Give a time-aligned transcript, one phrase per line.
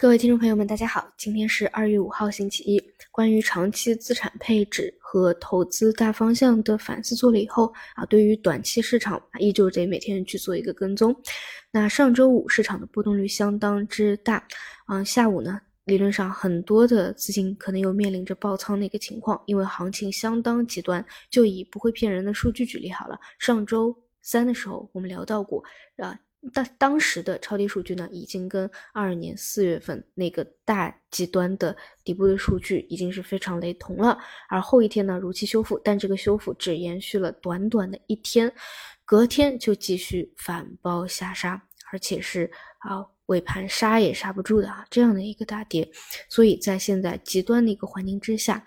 [0.00, 2.82] 各位听众朋友们，大家好，今天是二月五号，星期一。
[3.10, 11.14] 关于长期资产配置和投资大方向的反思做了以后啊，对于短期市场啊，依旧得每天去做一个跟踪。
[11.70, 14.42] 那上周五市场的波动率相当之大，
[14.88, 21.04] 嗯，下午呢，理论上很多的资金可能又面临着爆仓的一个情况，因为行情相当极端。
[21.28, 25.62] 就以不会骗人的数据举例好了，上周三的时候我们聊到过
[25.98, 26.18] 啊。
[26.54, 28.64] 当当时的超跌数据呢，已经跟
[28.94, 34.18] 二二年四月份那个大极端的底部的数据已经是非常雷同了。
[34.48, 38.50] 而后一天呢，如期修复，但这个修复只延续了短短的一天，
[39.04, 41.62] 隔天就继续反包下杀，
[41.92, 45.86] 而且是啊尾盘杀也杀不住的啊这样的一个大跌。
[46.30, 48.64] 所以在现在极端的一个环境之下，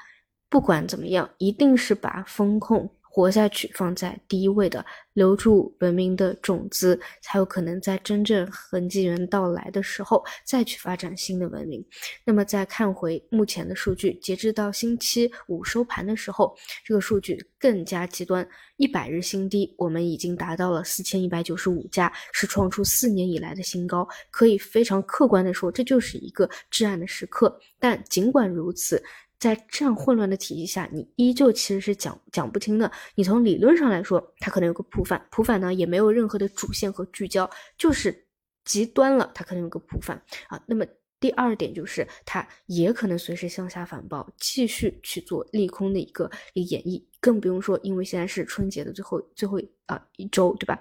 [0.47, 2.95] 不管怎么样，一定是把风控。
[3.15, 11.85] 活下去放在第一位的，留住文明的种子，才有可能在真正痕迹源到来的时候再去发展新的文明。
[12.25, 18.47] 那么再看回目前的数据，截至到星期五收盘的时候，这个数据更加极端，
[18.77, 24.07] 一百日新低，我们已经达到了四千一百九十五家，是创出四年以来的新高。
[24.31, 27.59] 可以非常客观的说，这就是一个至暗的时刻。
[27.77, 29.03] 但尽管如此。
[29.43, 32.89] 在这样混乱的体系下，你依旧其实是讲讲不清的。
[33.15, 38.25] 你从理论上来说，它可能有个普反，普反呢也没有任何的主线和聚焦，就是
[38.63, 40.15] 极端了，它可能有个普反
[40.47, 40.63] 啊。
[40.65, 40.85] 那么
[41.19, 47.03] 第二点就是，它也可能随时向下反包，继续去做利空的一个一个演绎。
[47.19, 50.79] 更不用说，因为现在是春节的最后最后啊一周，对吧？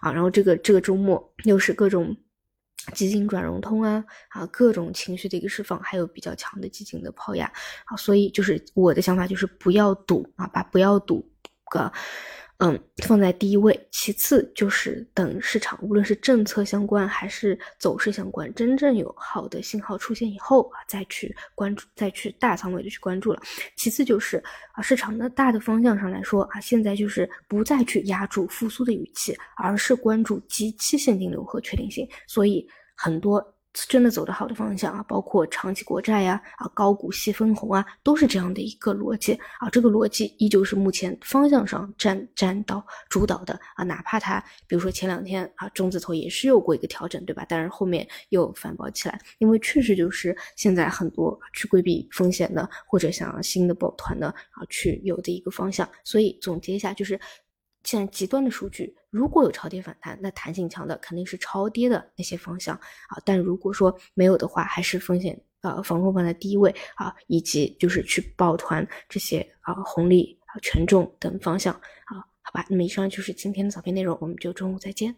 [0.00, 2.16] 啊，然后这个这个周末又是各种。
[2.94, 7.46] 基金转融通啊，啊，各种情绪的一个释放，还有比较强的基金的抛压。
[7.84, 11.24] 啊，所以就是我的想法就是不要赌啊，把不要赌
[11.70, 11.92] 个
[12.60, 23.40] 嗯放在第一位，其次就是等市场无论是政策相关还是走势相关，真正有好的信号出现以后啊，再去关注，再去大仓位的去关注了。
[23.76, 32.66] 其次就是啊，市场的大的方向上来说啊，现在就是不再去压住复苏的语气，而是关注极期现金流和确定性，所以。
[33.02, 33.42] 很多
[33.88, 39.70] 真的走得好的方向啊，包括长期国债呀，啊高股息分红啊，都是这样的一个逻辑啊。
[39.70, 43.84] 这个逻辑依旧是目前方向上占占到主导的啊。
[43.84, 47.46] 哪怕它比如说前两天啊中字头也是有过一个调整，对吧？
[47.48, 55.88] 但是后面又反包起来，因为确实就是现在很多去规避风险的或者想要新的抱团的啊去有的一个方向。
[56.02, 57.18] 所以总结一下就是。
[57.84, 63.18] 现在极端的数据，如果有超跌反弹，那弹性强的肯定是超跌的那些方向啊。
[63.24, 72.18] 但如果说没有的话，还是风险啊防控放在第一位啊，以及就是去抱团这些啊红利啊权重等方向啊。
[72.42, 75.14] 好吧，那么以上就是今天的早评内容，我们就中午再见。